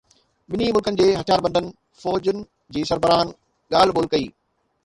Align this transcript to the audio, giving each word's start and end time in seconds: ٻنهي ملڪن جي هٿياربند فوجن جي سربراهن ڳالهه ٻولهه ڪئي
ٻنهي 0.53 0.69
ملڪن 0.77 0.97
جي 1.01 1.05
هٿياربند 1.19 1.69
فوجن 2.05 2.41
جي 2.79 2.85
سربراهن 2.93 3.35
ڳالهه 3.75 3.99
ٻولهه 4.01 4.13
ڪئي 4.17 4.27